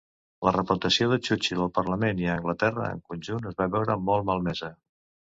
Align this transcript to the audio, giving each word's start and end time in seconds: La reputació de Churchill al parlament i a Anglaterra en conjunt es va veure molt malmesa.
La 0.45 0.51
reputació 0.53 1.09
de 1.09 1.17
Churchill 1.25 1.59
al 1.65 1.69
parlament 1.75 2.23
i 2.23 2.27
a 2.29 2.31
Anglaterra 2.37 2.87
en 2.93 3.03
conjunt 3.11 3.45
es 3.51 3.59
va 3.59 3.67
veure 3.75 3.99
molt 4.07 4.27
malmesa. 4.31 4.71